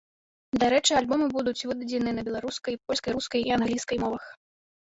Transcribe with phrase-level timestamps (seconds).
[0.61, 4.23] Дарэчы, альбомы будуць выдадзены на беларускай, польскай, рускай і англійскай мовах.